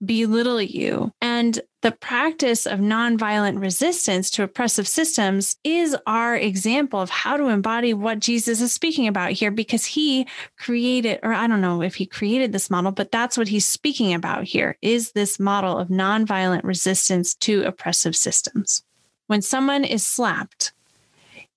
Belittle 0.04 0.62
you. 0.62 1.12
And 1.22 1.60
the 1.82 1.92
practice 1.92 2.66
of 2.66 2.80
nonviolent 2.80 3.62
resistance 3.62 4.30
to 4.32 4.44
oppressive 4.44 4.88
systems 4.88 5.58
is 5.64 5.96
our 6.06 6.36
example 6.36 7.00
of 7.00 7.10
how 7.10 7.38
to 7.38 7.48
embody 7.48 7.94
what 7.94 8.20
Jesus 8.20 8.62
is 8.62 8.74
speaking 8.74 9.08
about 9.08 9.32
here 9.32 9.52
because 9.52 9.86
he 9.86 10.28
created, 10.58 11.20
or 11.24 11.34
I 11.34 11.48
don't 11.48 11.62
know 11.62 11.82
if 11.82 11.96
he 11.96 12.06
created 12.06 12.52
this 12.52 12.70
model, 12.70 12.92
but 12.92 13.12
that's 13.12 13.38
what 13.38 13.48
he's 13.48 13.66
speaking 13.66 14.14
about 14.14 14.44
here 14.44 14.78
is 14.82 15.12
this 15.12 15.40
model 15.40 15.78
of 15.78 15.88
nonviolent 15.88 16.64
resistance 16.64 17.36
to 17.36 17.64
oppressive 17.64 18.16
systems. 18.16 18.84
When 19.28 19.42
someone 19.42 19.84
is 19.84 20.06
slapped, 20.06 20.74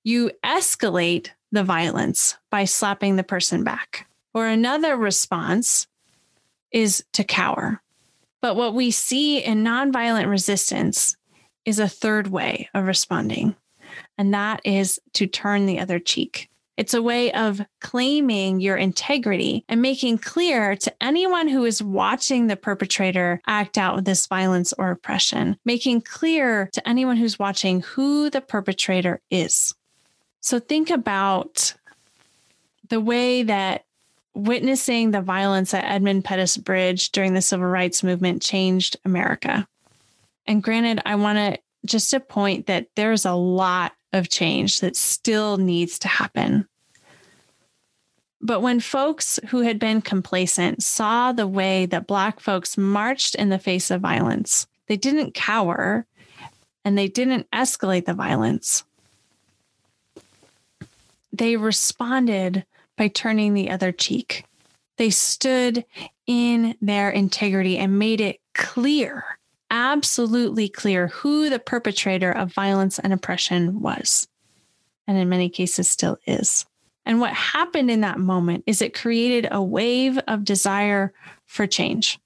you 0.04 0.30
escalate 0.44 1.30
the 1.52 1.64
violence 1.64 2.36
by 2.50 2.64
slapping 2.64 3.16
the 3.16 3.24
person 3.24 3.64
back. 3.64 4.08
Or 4.34 4.46
another 4.46 4.96
response 4.96 5.86
is 6.70 7.04
to 7.12 7.24
cower. 7.24 7.82
But 8.42 8.56
what 8.56 8.74
we 8.74 8.90
see 8.90 9.38
in 9.38 9.64
nonviolent 9.64 10.28
resistance 10.28 11.16
is 11.64 11.78
a 11.78 11.88
third 11.88 12.26
way 12.26 12.68
of 12.74 12.86
responding, 12.86 13.54
and 14.18 14.34
that 14.34 14.60
is 14.64 15.00
to 15.14 15.26
turn 15.26 15.66
the 15.66 15.78
other 15.78 16.00
cheek. 16.00 16.50
It's 16.76 16.94
a 16.94 17.02
way 17.02 17.32
of 17.32 17.60
claiming 17.80 18.58
your 18.58 18.76
integrity 18.76 19.64
and 19.68 19.80
making 19.80 20.18
clear 20.18 20.74
to 20.74 20.92
anyone 21.02 21.46
who 21.46 21.64
is 21.64 21.82
watching 21.82 22.46
the 22.46 22.56
perpetrator 22.56 23.40
act 23.46 23.78
out 23.78 24.04
this 24.04 24.26
violence 24.26 24.72
or 24.72 24.90
oppression, 24.90 25.56
making 25.64 26.00
clear 26.00 26.68
to 26.72 26.88
anyone 26.88 27.18
who's 27.18 27.38
watching 27.38 27.82
who 27.82 28.30
the 28.30 28.40
perpetrator 28.40 29.20
is. 29.30 29.74
So 30.40 30.58
think 30.58 30.90
about 30.90 31.74
the 32.88 33.00
way 33.00 33.44
that 33.44 33.84
witnessing 34.34 35.10
the 35.10 35.20
violence 35.20 35.74
at 35.74 35.84
Edmund 35.84 36.24
Pettus 36.24 36.56
Bridge 36.56 37.10
during 37.10 37.34
the 37.34 37.42
civil 37.42 37.66
rights 37.66 38.02
movement 38.02 38.42
changed 38.42 38.96
America. 39.04 39.66
And 40.46 40.62
granted, 40.62 41.00
I 41.04 41.16
want 41.16 41.38
to 41.38 41.58
just 41.84 42.10
to 42.10 42.20
point 42.20 42.66
that 42.66 42.86
there's 42.94 43.24
a 43.24 43.32
lot 43.32 43.92
of 44.12 44.28
change 44.28 44.80
that 44.80 44.96
still 44.96 45.56
needs 45.56 45.98
to 46.00 46.08
happen. 46.08 46.66
But 48.40 48.60
when 48.60 48.80
folks 48.80 49.38
who 49.48 49.60
had 49.60 49.78
been 49.78 50.02
complacent 50.02 50.82
saw 50.82 51.32
the 51.32 51.46
way 51.46 51.86
that 51.86 52.06
Black 52.06 52.40
folks 52.40 52.76
marched 52.76 53.34
in 53.34 53.50
the 53.50 53.58
face 53.58 53.90
of 53.90 54.00
violence, 54.00 54.66
they 54.88 54.96
didn't 54.96 55.34
cower 55.34 56.06
and 56.84 56.98
they 56.98 57.08
didn't 57.08 57.48
escalate 57.52 58.04
the 58.04 58.14
violence. 58.14 58.84
They 61.32 61.56
responded 61.56 62.64
by 62.96 63.08
turning 63.08 63.54
the 63.54 63.70
other 63.70 63.92
cheek. 63.92 64.44
They 64.98 65.10
stood 65.10 65.84
in 66.26 66.76
their 66.80 67.10
integrity 67.10 67.78
and 67.78 67.98
made 67.98 68.20
it 68.20 68.40
clear, 68.54 69.24
absolutely 69.70 70.68
clear, 70.68 71.08
who 71.08 71.50
the 71.50 71.58
perpetrator 71.58 72.30
of 72.30 72.52
violence 72.52 72.98
and 72.98 73.12
oppression 73.12 73.80
was. 73.80 74.28
And 75.06 75.18
in 75.18 75.28
many 75.28 75.48
cases, 75.48 75.88
still 75.88 76.18
is. 76.26 76.66
And 77.04 77.20
what 77.20 77.32
happened 77.32 77.90
in 77.90 78.02
that 78.02 78.20
moment 78.20 78.64
is 78.66 78.80
it 78.80 78.94
created 78.94 79.48
a 79.50 79.62
wave 79.62 80.18
of 80.28 80.44
desire 80.44 81.12
for 81.46 81.66
change. 81.66 82.20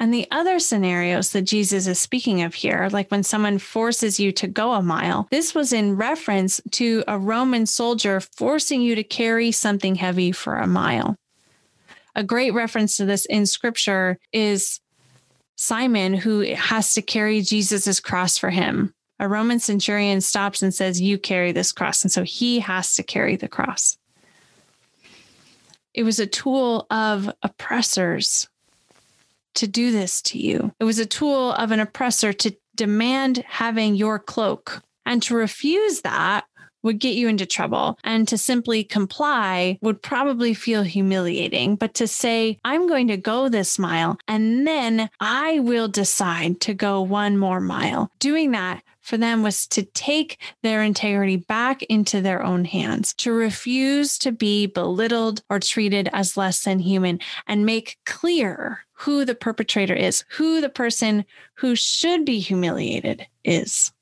And 0.00 0.14
the 0.14 0.28
other 0.30 0.60
scenarios 0.60 1.32
that 1.32 1.42
Jesus 1.42 1.88
is 1.88 1.98
speaking 1.98 2.42
of 2.42 2.54
here, 2.54 2.88
like 2.92 3.10
when 3.10 3.24
someone 3.24 3.58
forces 3.58 4.20
you 4.20 4.30
to 4.32 4.46
go 4.46 4.72
a 4.72 4.82
mile, 4.82 5.26
this 5.32 5.56
was 5.56 5.72
in 5.72 5.96
reference 5.96 6.60
to 6.72 7.02
a 7.08 7.18
Roman 7.18 7.66
soldier 7.66 8.20
forcing 8.20 8.80
you 8.80 8.94
to 8.94 9.02
carry 9.02 9.50
something 9.50 9.96
heavy 9.96 10.30
for 10.30 10.56
a 10.56 10.68
mile. 10.68 11.16
A 12.14 12.22
great 12.22 12.54
reference 12.54 12.96
to 12.96 13.04
this 13.06 13.26
in 13.26 13.44
scripture 13.44 14.18
is 14.32 14.80
Simon, 15.56 16.14
who 16.14 16.40
has 16.54 16.94
to 16.94 17.02
carry 17.02 17.42
Jesus's 17.42 17.98
cross 17.98 18.38
for 18.38 18.50
him. 18.50 18.94
A 19.18 19.26
Roman 19.26 19.58
centurion 19.58 20.20
stops 20.20 20.62
and 20.62 20.72
says, 20.72 21.00
You 21.00 21.18
carry 21.18 21.50
this 21.50 21.72
cross. 21.72 22.04
And 22.04 22.12
so 22.12 22.22
he 22.22 22.60
has 22.60 22.94
to 22.94 23.02
carry 23.02 23.34
the 23.34 23.48
cross. 23.48 23.98
It 25.92 26.04
was 26.04 26.20
a 26.20 26.26
tool 26.26 26.86
of 26.88 27.28
oppressors 27.42 28.46
to 29.58 29.68
do 29.68 29.92
this 29.92 30.22
to 30.22 30.38
you. 30.38 30.72
It 30.80 30.84
was 30.84 30.98
a 30.98 31.06
tool 31.06 31.52
of 31.52 31.70
an 31.70 31.80
oppressor 31.80 32.32
to 32.32 32.56
demand 32.74 33.44
having 33.46 33.94
your 33.94 34.18
cloak. 34.18 34.82
And 35.04 35.22
to 35.24 35.34
refuse 35.34 36.02
that 36.02 36.44
would 36.82 37.00
get 37.00 37.16
you 37.16 37.28
into 37.28 37.46
trouble. 37.46 37.98
And 38.04 38.28
to 38.28 38.38
simply 38.38 38.84
comply 38.84 39.78
would 39.82 40.02
probably 40.02 40.54
feel 40.54 40.82
humiliating. 40.82 41.76
But 41.76 41.94
to 41.94 42.06
say, 42.06 42.58
I'm 42.64 42.86
going 42.86 43.08
to 43.08 43.16
go 43.16 43.48
this 43.48 43.78
mile 43.78 44.18
and 44.28 44.66
then 44.66 45.10
I 45.20 45.58
will 45.60 45.88
decide 45.88 46.60
to 46.62 46.74
go 46.74 47.00
one 47.00 47.36
more 47.36 47.60
mile, 47.60 48.10
doing 48.20 48.52
that 48.52 48.82
for 49.08 49.16
them 49.16 49.42
was 49.42 49.66
to 49.68 49.82
take 49.82 50.38
their 50.62 50.82
integrity 50.82 51.36
back 51.36 51.82
into 51.84 52.20
their 52.20 52.42
own 52.42 52.64
hands, 52.64 53.14
to 53.14 53.32
refuse 53.32 54.18
to 54.18 54.30
be 54.30 54.66
belittled 54.66 55.42
or 55.48 55.58
treated 55.58 56.10
as 56.12 56.36
less 56.36 56.62
than 56.64 56.78
human, 56.78 57.18
and 57.46 57.64
make 57.64 57.96
clear 58.04 58.84
who 58.92 59.24
the 59.24 59.34
perpetrator 59.34 59.94
is, 59.94 60.24
who 60.28 60.60
the 60.60 60.68
person 60.68 61.24
who 61.54 61.74
should 61.74 62.24
be 62.24 62.38
humiliated 62.38 63.26
is. 63.44 63.92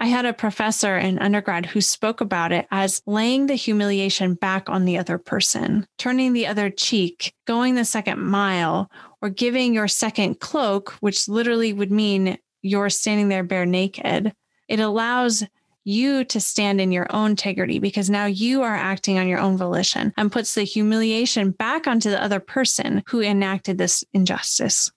I 0.00 0.06
had 0.06 0.26
a 0.26 0.32
professor 0.32 0.96
in 0.96 1.18
undergrad 1.18 1.66
who 1.66 1.80
spoke 1.80 2.20
about 2.20 2.52
it 2.52 2.66
as 2.70 3.02
laying 3.04 3.46
the 3.46 3.54
humiliation 3.54 4.34
back 4.34 4.68
on 4.68 4.84
the 4.84 4.96
other 4.96 5.18
person, 5.18 5.86
turning 5.98 6.32
the 6.32 6.46
other 6.46 6.70
cheek, 6.70 7.34
going 7.46 7.74
the 7.74 7.84
second 7.84 8.20
mile, 8.20 8.90
or 9.20 9.28
giving 9.28 9.74
your 9.74 9.88
second 9.88 10.38
cloak, 10.38 10.90
which 11.00 11.28
literally 11.28 11.72
would 11.72 11.90
mean 11.90 12.38
you're 12.68 12.90
standing 12.90 13.28
there 13.28 13.42
bare 13.42 13.66
naked, 13.66 14.32
it 14.68 14.80
allows 14.80 15.44
you 15.84 16.22
to 16.22 16.38
stand 16.38 16.80
in 16.80 16.92
your 16.92 17.06
own 17.10 17.30
integrity 17.30 17.78
because 17.78 18.10
now 18.10 18.26
you 18.26 18.62
are 18.62 18.74
acting 18.74 19.18
on 19.18 19.26
your 19.26 19.38
own 19.38 19.56
volition 19.56 20.12
and 20.18 20.30
puts 20.30 20.54
the 20.54 20.62
humiliation 20.62 21.50
back 21.50 21.86
onto 21.86 22.10
the 22.10 22.22
other 22.22 22.40
person 22.40 23.02
who 23.06 23.22
enacted 23.22 23.78
this 23.78 24.04
injustice. 24.12 24.92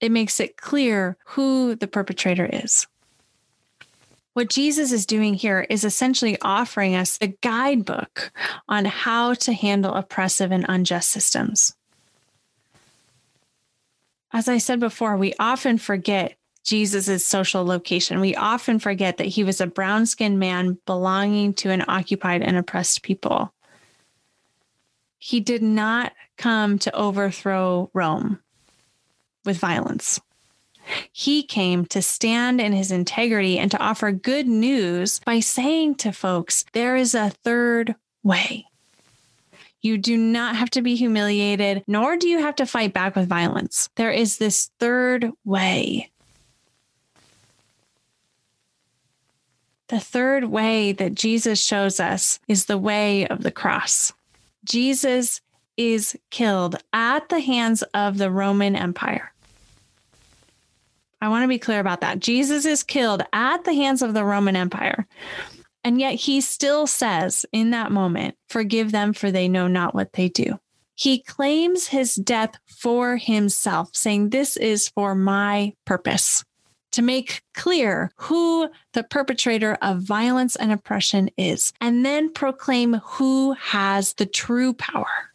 It 0.00 0.10
makes 0.10 0.40
it 0.40 0.56
clear 0.56 1.18
who 1.26 1.76
the 1.76 1.86
perpetrator 1.86 2.48
is. 2.50 2.86
What 4.32 4.48
Jesus 4.48 4.92
is 4.92 5.04
doing 5.04 5.34
here 5.34 5.66
is 5.68 5.84
essentially 5.84 6.38
offering 6.40 6.96
us 6.96 7.18
a 7.20 7.28
guidebook 7.42 8.32
on 8.66 8.86
how 8.86 9.34
to 9.34 9.52
handle 9.52 9.92
oppressive 9.92 10.50
and 10.50 10.64
unjust 10.66 11.10
systems 11.10 11.76
as 14.32 14.48
I 14.48 14.58
said 14.58 14.80
before, 14.80 15.16
we 15.16 15.34
often 15.38 15.78
forget 15.78 16.36
Jesus' 16.64 17.26
social 17.26 17.64
location. 17.64 18.20
We 18.20 18.34
often 18.34 18.78
forget 18.78 19.16
that 19.16 19.26
he 19.26 19.44
was 19.44 19.60
a 19.60 19.66
brown 19.66 20.06
skinned 20.06 20.38
man 20.38 20.78
belonging 20.86 21.54
to 21.54 21.70
an 21.70 21.84
occupied 21.88 22.42
and 22.42 22.56
oppressed 22.56 23.02
people. 23.02 23.52
He 25.18 25.40
did 25.40 25.62
not 25.62 26.12
come 26.36 26.78
to 26.80 26.94
overthrow 26.94 27.90
Rome 27.92 28.40
with 29.44 29.58
violence. 29.58 30.20
He 31.12 31.42
came 31.42 31.86
to 31.86 32.02
stand 32.02 32.60
in 32.60 32.72
his 32.72 32.90
integrity 32.90 33.58
and 33.58 33.70
to 33.70 33.78
offer 33.78 34.10
good 34.10 34.48
news 34.48 35.20
by 35.20 35.40
saying 35.40 35.96
to 35.96 36.12
folks, 36.12 36.64
there 36.72 36.96
is 36.96 37.14
a 37.14 37.30
third 37.44 37.94
way. 38.22 38.66
You 39.82 39.98
do 39.98 40.16
not 40.16 40.56
have 40.56 40.70
to 40.70 40.82
be 40.82 40.94
humiliated, 40.94 41.82
nor 41.86 42.16
do 42.16 42.28
you 42.28 42.38
have 42.38 42.54
to 42.56 42.66
fight 42.66 42.92
back 42.92 43.16
with 43.16 43.28
violence. 43.28 43.90
There 43.96 44.12
is 44.12 44.38
this 44.38 44.70
third 44.78 45.30
way. 45.44 46.10
The 49.88 50.00
third 50.00 50.44
way 50.44 50.92
that 50.92 51.14
Jesus 51.14 51.62
shows 51.62 52.00
us 52.00 52.38
is 52.48 52.64
the 52.64 52.78
way 52.78 53.26
of 53.26 53.42
the 53.42 53.50
cross. 53.50 54.12
Jesus 54.64 55.40
is 55.76 56.16
killed 56.30 56.76
at 56.92 57.28
the 57.28 57.40
hands 57.40 57.82
of 57.92 58.18
the 58.18 58.30
Roman 58.30 58.76
Empire. 58.76 59.32
I 61.20 61.28
want 61.28 61.44
to 61.44 61.48
be 61.48 61.58
clear 61.58 61.80
about 61.80 62.00
that. 62.00 62.20
Jesus 62.20 62.64
is 62.64 62.82
killed 62.82 63.22
at 63.32 63.64
the 63.64 63.74
hands 63.74 64.02
of 64.02 64.14
the 64.14 64.24
Roman 64.24 64.56
Empire. 64.56 65.06
And 65.84 65.98
yet 65.98 66.14
he 66.14 66.40
still 66.40 66.86
says 66.86 67.44
in 67.52 67.70
that 67.70 67.92
moment, 67.92 68.36
Forgive 68.48 68.92
them, 68.92 69.12
for 69.12 69.30
they 69.30 69.48
know 69.48 69.66
not 69.66 69.94
what 69.94 70.12
they 70.12 70.28
do. 70.28 70.60
He 70.94 71.22
claims 71.22 71.88
his 71.88 72.14
death 72.14 72.58
for 72.66 73.16
himself, 73.16 73.90
saying, 73.92 74.30
This 74.30 74.56
is 74.56 74.88
for 74.88 75.14
my 75.14 75.74
purpose 75.84 76.44
to 76.92 77.02
make 77.02 77.42
clear 77.54 78.12
who 78.16 78.68
the 78.92 79.02
perpetrator 79.02 79.76
of 79.82 80.02
violence 80.02 80.54
and 80.54 80.70
oppression 80.70 81.30
is, 81.36 81.72
and 81.80 82.04
then 82.04 82.32
proclaim 82.32 82.94
who 83.04 83.52
has 83.54 84.12
the 84.14 84.26
true 84.26 84.74
power. 84.74 85.32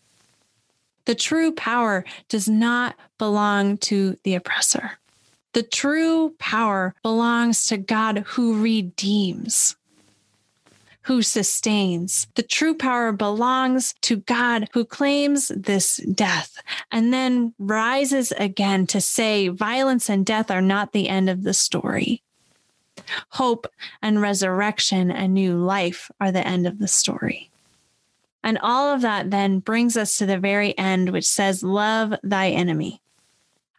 The 1.06 1.16
true 1.16 1.52
power 1.52 2.06
does 2.30 2.48
not 2.48 2.96
belong 3.18 3.78
to 3.80 4.18
the 4.24 4.36
oppressor. 4.36 4.92
The 5.54 5.64
true 5.64 6.36
power 6.38 6.94
belongs 7.02 7.66
to 7.68 7.78
God 7.78 8.20
who 8.28 8.62
redeems 8.62 9.76
who 11.08 11.22
sustains. 11.22 12.28
The 12.36 12.44
true 12.44 12.76
power 12.76 13.14
belongs 13.14 13.96
to 14.02 14.18
God 14.18 14.68
who 14.74 14.84
claims 14.84 15.48
this 15.48 15.98
death 15.98 16.62
and 16.92 17.14
then 17.14 17.54
rises 17.58 18.34
again 18.34 18.86
to 18.88 19.00
say 19.00 19.48
violence 19.48 20.10
and 20.10 20.26
death 20.26 20.52
are 20.52 20.62
not 20.62 20.92
the 20.92 21.08
end 21.08 21.30
of 21.30 21.44
the 21.44 21.54
story. 21.54 22.22
Hope 23.30 23.68
and 24.02 24.22
resurrection 24.22 25.10
and 25.10 25.34
new 25.34 25.56
life 25.56 26.12
are 26.20 26.34
the 26.34 26.46
end 26.46 26.68
of 26.68 26.78
the 26.78 26.90
story. 26.90 27.50
And 28.44 28.60
all 28.62 28.94
of 28.94 29.00
that 29.00 29.32
then 29.32 29.60
brings 29.60 29.96
us 29.96 30.18
to 30.18 30.26
the 30.26 30.38
very 30.38 30.78
end, 30.78 31.12
which 31.12 31.26
says, 31.26 31.64
Love 31.64 32.16
thy 32.22 32.50
enemy. 32.50 33.00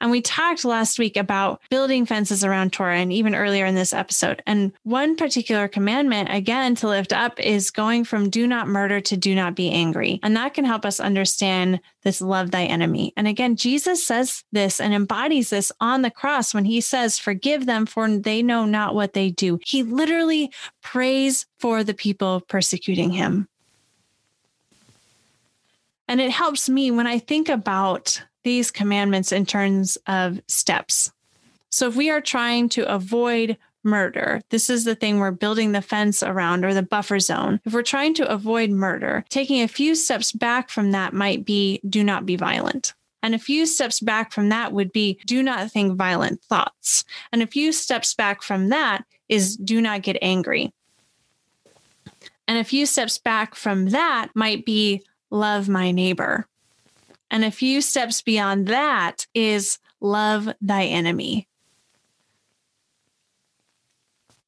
And 0.01 0.11
we 0.11 0.21
talked 0.21 0.65
last 0.65 0.99
week 0.99 1.17
about 1.17 1.61
building 1.71 2.07
fences 2.07 2.45
around 2.45 2.73
Torah 2.73 2.99
and 2.99 3.13
even 3.13 3.35
earlier 3.35 3.67
in 3.67 3.75
this 3.75 3.93
episode. 3.93 4.43
And 4.47 4.73
one 4.85 5.17
particular 5.17 5.69
commandment, 5.69 6.29
again, 6.33 6.75
to 6.77 6.89
lift 6.89 7.13
up 7.13 7.39
is 7.41 7.71
going 7.71 8.05
from 8.05 8.31
do 8.31 8.47
not 8.47 8.69
murder 8.69 9.01
to 9.01 9.17
do 9.17 9.35
not 9.35 9.55
be 9.55 9.71
angry. 9.71 10.21
And 10.23 10.37
that 10.37 10.55
can 10.55 10.65
help 10.65 10.85
us 10.85 11.01
understand 11.01 11.81
this 12.03 12.21
love 12.21 12.51
thy 12.51 12.65
enemy. 12.65 13.13
And 13.17 13.27
again, 13.27 13.57
Jesus 13.57 14.07
says 14.07 14.45
this 14.53 14.81
and 14.81 14.95
embodies 14.95 15.51
this 15.51 15.73
on 15.81 16.03
the 16.03 16.11
cross 16.11 16.55
when 16.55 16.65
he 16.65 16.81
says, 16.81 17.19
Forgive 17.19 17.67
them, 17.67 17.87
for 17.87 18.09
they 18.09 18.43
know 18.43 18.65
not 18.65 18.95
what 18.95 19.13
they 19.13 19.31
do. 19.31 19.59
He 19.65 19.83
literally 19.83 20.53
prays 20.83 21.47
for 21.59 21.83
the 21.83 21.95
people 21.95 22.41
persecuting 22.41 23.11
him. 23.11 23.49
And 26.07 26.21
it 26.21 26.31
helps 26.31 26.69
me 26.69 26.91
when 26.91 27.07
I 27.07 27.19
think 27.19 27.51
about 27.51 28.23
these 28.49 28.71
commandments 28.71 29.31
in 29.31 29.45
terms 29.45 29.99
of 30.07 30.41
steps. 30.49 31.13
So 31.69 31.87
if 31.87 31.97
we 31.97 32.09
are 32.09 32.23
trying 32.23 32.71
to 32.71 32.91
avoid 32.91 33.59
murder, 33.85 34.41
this 34.49 34.71
is 34.71 34.85
the 34.85 34.95
thing 34.95 35.19
we're 35.19 35.33
building 35.33 35.73
the 35.73 35.83
fence 35.83 36.23
around 36.23 36.65
or 36.65 36.73
the 36.73 36.83
buffer 36.83 37.19
zone. 37.21 37.61
If 37.67 37.75
we're 37.75 37.83
trying 37.83 38.15
to 38.15 38.33
avoid 38.33 38.71
murder, 38.71 39.23
taking 39.29 39.61
a 39.61 39.69
few 39.69 39.95
steps 39.95 40.33
back 40.33 40.71
from 40.71 40.93
that 40.93 41.13
might 41.13 41.45
be 41.45 41.83
do 41.87 42.03
not 42.03 42.25
be 42.25 42.37
violent. 42.37 42.95
And 43.23 43.35
a 43.35 43.39
few 43.39 43.67
steps 43.67 44.01
back 44.01 44.33
from 44.33 44.49
that 44.49 44.73
would 44.73 44.93
be 44.93 45.21
do 45.27 45.43
not 45.43 45.71
think 45.71 45.99
violent 45.99 46.43
thoughts. 46.43 47.05
And 47.31 47.43
a 47.43 47.47
few 47.47 47.71
steps 47.71 48.15
back 48.15 48.43
from 48.43 48.71
that 48.71 49.05
is 49.29 49.59
do 49.59 49.83
not 49.83 50.01
get 50.01 50.17
angry. 50.23 50.73
And 52.47 52.57
a 52.57 52.65
few 52.65 52.87
steps 52.87 53.19
back 53.19 53.55
from 53.55 53.91
that 53.91 54.31
might 54.35 54.65
be 54.65 55.03
love 55.31 55.69
my 55.69 55.91
neighbor. 55.91 56.47
And 57.31 57.45
a 57.45 57.51
few 57.51 57.81
steps 57.81 58.23
beyond 58.23 58.67
that 58.69 59.27
is 59.35 59.79
love 60.01 60.49
thy 60.61 60.85
enemy. 60.85 61.49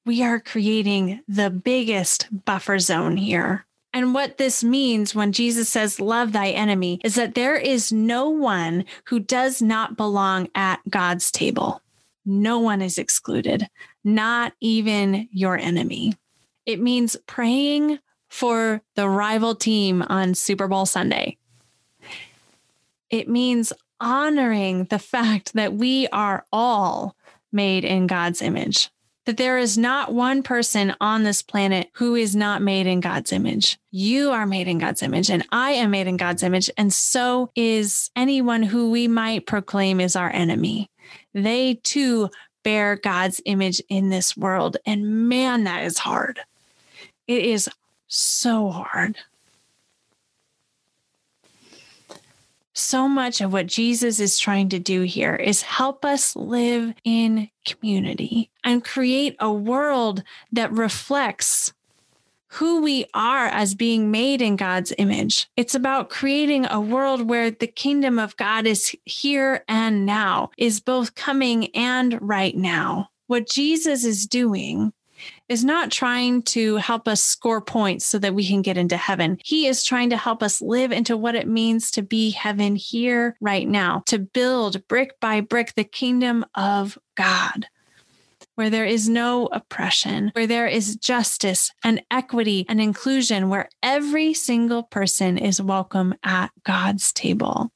We 0.06 0.22
are 0.22 0.40
creating 0.40 1.20
the 1.28 1.50
biggest 1.50 2.28
buffer 2.44 2.78
zone 2.78 3.16
here. 3.16 3.66
And 3.92 4.14
what 4.14 4.38
this 4.38 4.62
means 4.62 5.14
when 5.14 5.32
Jesus 5.32 5.68
says, 5.68 6.00
Love 6.00 6.32
thy 6.32 6.50
enemy, 6.50 7.00
is 7.04 7.16
that 7.16 7.34
there 7.34 7.56
is 7.56 7.92
no 7.92 8.28
one 8.28 8.84
who 9.06 9.18
does 9.18 9.60
not 9.60 9.96
belong 9.96 10.48
at 10.54 10.80
God's 10.88 11.30
table. 11.30 11.82
No 12.24 12.60
one 12.60 12.82
is 12.82 12.98
excluded, 12.98 13.68
not 14.04 14.52
even 14.60 15.28
your 15.32 15.58
enemy. 15.58 16.14
It 16.66 16.80
means 16.80 17.16
praying 17.26 17.98
for 18.28 18.80
the 18.94 19.08
rival 19.08 19.56
team 19.56 20.02
on 20.02 20.34
Super 20.34 20.68
Bowl 20.68 20.86
Sunday 20.86 21.36
it 23.10 23.28
means 23.28 23.72
honoring 24.00 24.84
the 24.84 24.98
fact 24.98 25.52
that 25.54 25.74
we 25.74 26.08
are 26.08 26.44
all 26.52 27.16
made 27.52 27.84
in 27.84 28.06
God's 28.06 28.40
image, 28.40 28.88
that 29.26 29.36
there 29.36 29.58
is 29.58 29.76
not 29.76 30.14
one 30.14 30.42
person 30.42 30.94
on 31.00 31.22
this 31.22 31.42
planet 31.42 31.90
who 31.94 32.14
is 32.14 32.34
not 32.34 32.62
made 32.62 32.86
in 32.86 33.00
God's 33.00 33.32
image. 33.32 33.78
You 33.90 34.30
are 34.30 34.46
made 34.46 34.68
in 34.68 34.78
God's 34.78 35.02
image, 35.02 35.30
and 35.30 35.44
I 35.52 35.72
am 35.72 35.90
made 35.90 36.06
in 36.06 36.16
God's 36.16 36.42
image. 36.42 36.70
And 36.78 36.92
so 36.92 37.50
is 37.54 38.10
anyone 38.16 38.62
who 38.62 38.90
we 38.90 39.08
might 39.08 39.46
proclaim 39.46 40.00
is 40.00 40.16
our 40.16 40.30
enemy. 40.30 40.88
They 41.34 41.74
too 41.82 42.30
bear 42.62 42.96
God's 42.96 43.40
image 43.44 43.82
in 43.88 44.10
this 44.10 44.36
world. 44.36 44.76
And 44.86 45.28
man, 45.28 45.64
that 45.64 45.84
is 45.84 45.98
hard. 45.98 46.40
It 47.26 47.44
is 47.44 47.68
so 48.06 48.70
hard. 48.70 49.16
So 52.72 53.08
much 53.08 53.40
of 53.40 53.52
what 53.52 53.66
Jesus 53.66 54.20
is 54.20 54.38
trying 54.38 54.68
to 54.70 54.78
do 54.78 55.02
here 55.02 55.34
is 55.34 55.62
help 55.62 56.04
us 56.04 56.36
live 56.36 56.94
in 57.04 57.50
community 57.66 58.50
and 58.64 58.84
create 58.84 59.36
a 59.40 59.52
world 59.52 60.22
that 60.52 60.72
reflects 60.72 61.72
who 62.54 62.82
we 62.82 63.06
are 63.14 63.46
as 63.46 63.74
being 63.76 64.10
made 64.10 64.42
in 64.42 64.56
God's 64.56 64.92
image. 64.98 65.48
It's 65.56 65.74
about 65.74 66.10
creating 66.10 66.66
a 66.66 66.80
world 66.80 67.28
where 67.28 67.50
the 67.50 67.68
kingdom 67.68 68.18
of 68.18 68.36
God 68.36 68.66
is 68.66 68.94
here 69.04 69.64
and 69.68 70.04
now, 70.04 70.50
is 70.58 70.80
both 70.80 71.14
coming 71.14 71.74
and 71.76 72.18
right 72.20 72.56
now. 72.56 73.10
What 73.28 73.48
Jesus 73.48 74.04
is 74.04 74.26
doing 74.26 74.92
is 75.50 75.64
not 75.64 75.90
trying 75.90 76.42
to 76.42 76.76
help 76.76 77.08
us 77.08 77.20
score 77.20 77.60
points 77.60 78.06
so 78.06 78.18
that 78.20 78.34
we 78.34 78.46
can 78.46 78.62
get 78.62 78.78
into 78.78 78.96
heaven. 78.96 79.36
He 79.44 79.66
is 79.66 79.84
trying 79.84 80.10
to 80.10 80.16
help 80.16 80.44
us 80.44 80.62
live 80.62 80.92
into 80.92 81.16
what 81.16 81.34
it 81.34 81.48
means 81.48 81.90
to 81.90 82.02
be 82.02 82.30
heaven 82.30 82.76
here 82.76 83.36
right 83.40 83.68
now, 83.68 84.04
to 84.06 84.20
build 84.20 84.86
brick 84.86 85.18
by 85.20 85.40
brick 85.40 85.74
the 85.74 85.84
kingdom 85.84 86.46
of 86.54 86.96
God. 87.16 87.66
Where 88.54 88.70
there 88.70 88.86
is 88.86 89.08
no 89.08 89.46
oppression, 89.46 90.30
where 90.34 90.46
there 90.46 90.66
is 90.66 90.96
justice 90.96 91.72
and 91.82 92.02
equity 92.10 92.66
and 92.68 92.80
inclusion, 92.80 93.48
where 93.48 93.68
every 93.82 94.34
single 94.34 94.84
person 94.84 95.36
is 95.36 95.62
welcome 95.62 96.14
at 96.22 96.50
God's 96.62 97.12
table. 97.12 97.72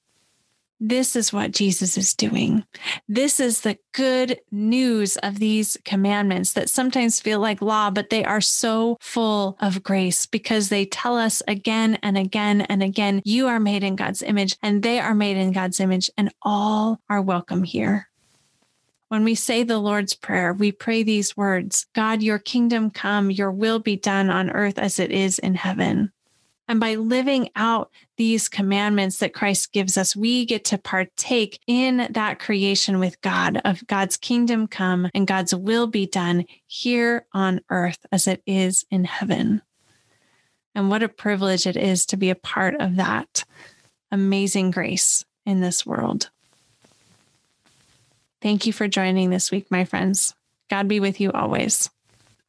This 0.80 1.14
is 1.16 1.32
what 1.32 1.52
Jesus 1.52 1.96
is 1.96 2.14
doing. 2.14 2.64
This 3.08 3.38
is 3.40 3.60
the 3.60 3.78
good 3.92 4.40
news 4.50 5.16
of 5.18 5.38
these 5.38 5.78
commandments 5.84 6.52
that 6.54 6.68
sometimes 6.68 7.20
feel 7.20 7.38
like 7.38 7.62
law, 7.62 7.90
but 7.90 8.10
they 8.10 8.24
are 8.24 8.40
so 8.40 8.98
full 9.00 9.56
of 9.60 9.82
grace 9.82 10.26
because 10.26 10.68
they 10.68 10.84
tell 10.84 11.16
us 11.16 11.42
again 11.46 11.98
and 12.02 12.18
again 12.18 12.62
and 12.62 12.82
again, 12.82 13.22
you 13.24 13.46
are 13.46 13.60
made 13.60 13.84
in 13.84 13.96
God's 13.96 14.22
image 14.22 14.56
and 14.62 14.82
they 14.82 14.98
are 14.98 15.14
made 15.14 15.36
in 15.36 15.52
God's 15.52 15.80
image, 15.80 16.10
and 16.16 16.34
all 16.42 17.00
are 17.08 17.22
welcome 17.22 17.62
here. 17.62 18.08
When 19.08 19.22
we 19.22 19.36
say 19.36 19.62
the 19.62 19.78
Lord's 19.78 20.14
Prayer, 20.14 20.52
we 20.52 20.72
pray 20.72 21.02
these 21.02 21.36
words 21.36 21.86
God, 21.94 22.22
your 22.22 22.38
kingdom 22.38 22.90
come, 22.90 23.30
your 23.30 23.52
will 23.52 23.78
be 23.78 23.96
done 23.96 24.28
on 24.28 24.50
earth 24.50 24.78
as 24.78 24.98
it 24.98 25.12
is 25.12 25.38
in 25.38 25.54
heaven. 25.54 26.10
And 26.66 26.80
by 26.80 26.94
living 26.94 27.50
out 27.56 27.90
these 28.16 28.48
commandments 28.48 29.18
that 29.18 29.34
Christ 29.34 29.72
gives 29.72 29.98
us, 29.98 30.16
we 30.16 30.46
get 30.46 30.64
to 30.66 30.78
partake 30.78 31.60
in 31.66 32.08
that 32.10 32.38
creation 32.38 32.98
with 32.98 33.20
God 33.20 33.60
of 33.64 33.86
God's 33.86 34.16
kingdom 34.16 34.66
come 34.66 35.10
and 35.14 35.26
God's 35.26 35.54
will 35.54 35.86
be 35.86 36.06
done 36.06 36.46
here 36.66 37.26
on 37.32 37.60
earth 37.68 38.06
as 38.10 38.26
it 38.26 38.42
is 38.46 38.86
in 38.90 39.04
heaven. 39.04 39.60
And 40.74 40.88
what 40.88 41.02
a 41.02 41.08
privilege 41.08 41.66
it 41.66 41.76
is 41.76 42.06
to 42.06 42.16
be 42.16 42.30
a 42.30 42.34
part 42.34 42.74
of 42.80 42.96
that 42.96 43.44
amazing 44.10 44.70
grace 44.70 45.24
in 45.44 45.60
this 45.60 45.84
world. 45.84 46.30
Thank 48.40 48.66
you 48.66 48.72
for 48.72 48.88
joining 48.88 49.30
this 49.30 49.50
week, 49.50 49.70
my 49.70 49.84
friends. 49.84 50.34
God 50.70 50.88
be 50.88 51.00
with 51.00 51.20
you 51.20 51.30
always. 51.32 51.90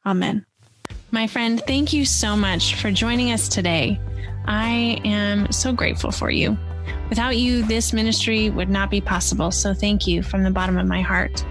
Amen. 0.04 0.46
My 1.12 1.26
friend, 1.28 1.62
thank 1.66 1.92
you 1.92 2.04
so 2.04 2.36
much 2.36 2.74
for 2.74 2.90
joining 2.90 3.30
us 3.30 3.48
today. 3.48 4.00
I 4.46 5.00
am 5.04 5.50
so 5.52 5.72
grateful 5.72 6.10
for 6.10 6.30
you. 6.30 6.58
Without 7.08 7.36
you, 7.36 7.62
this 7.62 7.92
ministry 7.92 8.50
would 8.50 8.68
not 8.68 8.90
be 8.90 9.00
possible. 9.00 9.50
So 9.50 9.72
thank 9.72 10.06
you 10.06 10.22
from 10.22 10.42
the 10.42 10.50
bottom 10.50 10.76
of 10.76 10.86
my 10.86 11.02
heart. 11.02 11.44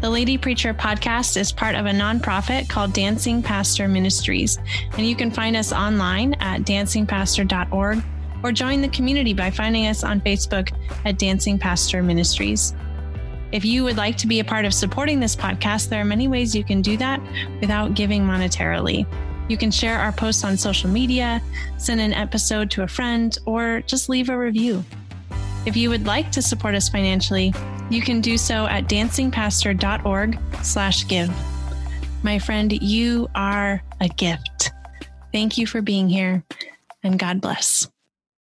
The 0.00 0.08
Lady 0.08 0.38
Preacher 0.38 0.72
podcast 0.72 1.36
is 1.36 1.52
part 1.52 1.74
of 1.74 1.86
a 1.86 1.90
nonprofit 1.90 2.68
called 2.68 2.92
Dancing 2.92 3.42
Pastor 3.42 3.86
Ministries, 3.86 4.58
and 4.96 5.06
you 5.06 5.14
can 5.14 5.30
find 5.30 5.56
us 5.56 5.72
online 5.72 6.34
at 6.34 6.62
dancingpastor.org 6.62 8.02
or 8.42 8.52
join 8.52 8.80
the 8.80 8.88
community 8.88 9.34
by 9.34 9.50
finding 9.50 9.86
us 9.88 10.02
on 10.02 10.20
Facebook 10.22 10.72
at 11.04 11.18
Dancing 11.18 11.58
Pastor 11.58 12.02
Ministries. 12.02 12.74
If 13.52 13.64
you 13.64 13.84
would 13.84 13.96
like 13.96 14.16
to 14.18 14.26
be 14.28 14.40
a 14.40 14.44
part 14.44 14.64
of 14.64 14.72
supporting 14.72 15.18
this 15.18 15.34
podcast, 15.34 15.88
there 15.88 16.00
are 16.00 16.04
many 16.04 16.28
ways 16.28 16.54
you 16.54 16.62
can 16.62 16.82
do 16.82 16.96
that 16.98 17.20
without 17.60 17.94
giving 17.94 18.22
monetarily. 18.22 19.04
You 19.48 19.56
can 19.56 19.72
share 19.72 19.98
our 19.98 20.12
posts 20.12 20.44
on 20.44 20.56
social 20.56 20.88
media, 20.88 21.42
send 21.76 22.00
an 22.00 22.12
episode 22.12 22.70
to 22.72 22.84
a 22.84 22.88
friend, 22.88 23.36
or 23.46 23.82
just 23.86 24.08
leave 24.08 24.28
a 24.28 24.38
review. 24.38 24.84
If 25.66 25.76
you 25.76 25.90
would 25.90 26.06
like 26.06 26.30
to 26.32 26.40
support 26.40 26.76
us 26.76 26.88
financially, 26.88 27.52
you 27.90 28.02
can 28.02 28.20
do 28.20 28.38
so 28.38 28.66
at 28.66 28.88
dancingpastor.org/give. 28.88 31.30
My 32.22 32.38
friend, 32.38 32.72
you 32.72 33.28
are 33.34 33.82
a 34.00 34.08
gift. 34.08 34.70
Thank 35.32 35.58
you 35.58 35.66
for 35.66 35.82
being 35.82 36.08
here, 36.08 36.44
and 37.02 37.18
God 37.18 37.40
bless. 37.40 37.88